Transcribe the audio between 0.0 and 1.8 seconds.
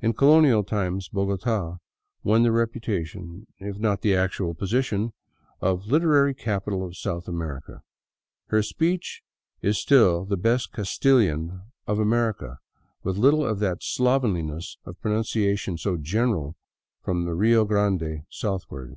In colonial times Bogota